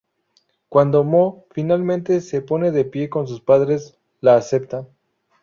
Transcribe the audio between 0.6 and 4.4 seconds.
Cuando Mo finalmente se pone de pie con sus padres, la